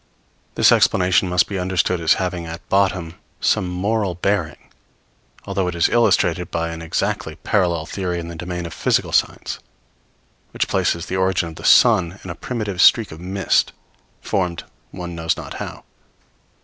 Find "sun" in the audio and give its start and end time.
11.63-12.19